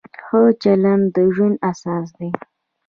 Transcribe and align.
ښه 0.25 0.41
چلند 0.63 1.05
د 1.15 1.17
ژوند 1.35 1.57
اساس 1.71 2.05
دی. 2.17 2.29